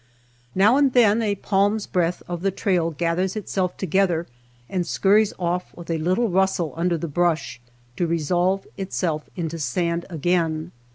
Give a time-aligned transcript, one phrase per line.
[0.55, 4.25] Now and then a palm's breadth of the trail gathers itself together
[4.67, 7.61] and scurries off with a little rustle under the brush,
[7.97, 10.71] to resolve itself into sand again.